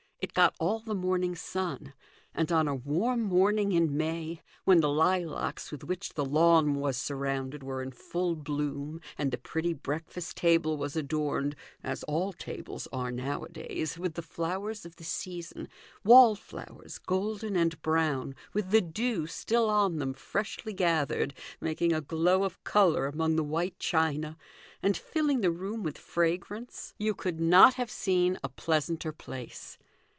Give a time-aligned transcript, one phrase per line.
[0.23, 1.95] It got all the morning sun,
[2.35, 6.95] and on a warm morning in May, when the lilacs with which the lawn was
[6.95, 12.87] surrounded were in full bloom, and the pretty breakfast table was adorned as all tables
[12.93, 15.67] are nowadays with the flowers of the season,
[16.03, 22.43] wallflowers golden and brown, with the dew still on them freshly gathered, making a glow
[22.43, 24.37] of colour among the white china,
[24.83, 28.35] and filling the room with fragrance, you could not 274 THE GOLDEN RULE.
[28.37, 29.77] have seen a pleasanter place.